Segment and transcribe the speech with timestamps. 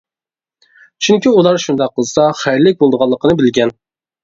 [1.07, 3.77] چۈنكى، ئۇلار شۇنداق قىلسا خەيرلىك بولىدىغانلىقىنى بىلگەن.